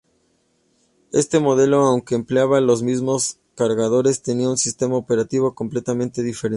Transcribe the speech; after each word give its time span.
Este 1.11 1.39
modelo, 1.39 1.81
aunque 1.83 2.15
empleaba 2.15 2.59
los 2.59 2.81
mismos 2.81 3.37
cargadores, 3.53 4.23
tenía 4.23 4.49
un 4.49 4.57
sistema 4.57 4.95
operativo 4.97 5.53
completamente 5.53 6.23
diferente. 6.23 6.49